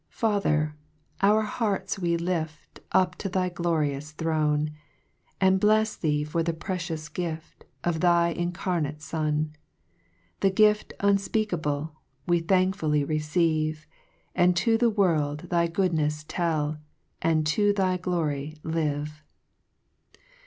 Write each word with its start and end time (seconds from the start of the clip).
1 0.19 0.41
TTVVrilER, 0.41 0.73
our 1.21 1.41
hearts 1.43 1.99
we 1.99 2.17
lift, 2.17 2.73
XT 2.73 2.81
Up 2.91 3.15
to 3.17 3.29
thy 3.29 3.49
gracious 3.49 4.09
throne. 4.13 4.71
And 5.39 5.59
blefs 5.61 5.95
Thee 5.95 6.23
for 6.23 6.41
the 6.41 6.53
precious 6.53 7.07
gift, 7.07 7.65
Of 7.83 7.99
thine 7.99 8.35
incarnate 8.35 9.03
Son: 9.03 9.55
The 10.39 10.49
gift 10.49 10.93
unfpeakablc, 11.01 11.91
"We 12.25 12.39
thankfully 12.39 13.03
receive, 13.03 13.85
And 14.33 14.55
to 14.57 14.75
the 14.75 14.89
world 14.89 15.41
thy 15.51 15.67
goodnefs 15.67 16.25
tell, 16.27 16.79
And 17.21 17.45
to 17.45 17.71
thy 17.71 17.97
glory 17.97 18.55
live. 18.63 19.23